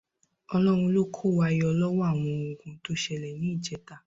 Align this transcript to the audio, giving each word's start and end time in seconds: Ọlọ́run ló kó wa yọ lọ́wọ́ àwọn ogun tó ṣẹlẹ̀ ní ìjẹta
Ọlọ́run 0.55 0.91
ló 0.95 1.03
kó 1.15 1.25
wa 1.39 1.47
yọ 1.59 1.69
lọ́wọ́ 1.79 2.05
àwọn 2.11 2.31
ogun 2.49 2.73
tó 2.83 2.91
ṣẹlẹ̀ 3.03 3.33
ní 3.39 3.47
ìjẹta 3.55 3.95